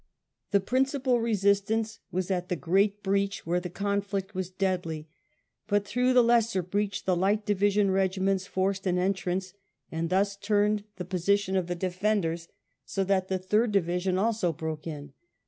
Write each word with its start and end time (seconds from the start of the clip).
The 0.49 0.59
principal 0.59 1.19
resistance 1.21 1.99
was 2.11 2.31
at 2.31 2.49
the 2.49 2.55
great 2.55 3.03
breach 3.03 3.45
where 3.45 3.59
the 3.59 3.69
conflict 3.69 4.33
was 4.33 4.49
deadly; 4.49 5.07
but 5.67 5.85
through 5.87 6.13
the 6.13 6.23
lesser 6.23 6.63
breach 6.63 7.05
the 7.05 7.15
Light 7.15 7.45
Division 7.45 7.91
regiments 7.91 8.47
forced 8.47 8.87
an 8.87 8.97
entrance, 8.97 9.53
and 9.91 10.09
thus 10.09 10.35
turned 10.35 10.85
the 10.95 11.03
158 11.03 11.03
WELLINGTON 11.03 11.09
position 11.19 11.55
of 11.55 11.67
the 11.67 11.75
defenders, 11.75 12.47
so 12.83 13.03
that 13.03 13.27
the 13.27 13.37
Third 13.37 13.71
Division 13.73 14.17
also 14.17 14.51
broke 14.51 14.87
in. 14.87 15.13